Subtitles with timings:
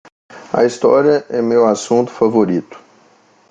[0.51, 2.75] A história é meu assunto favorito.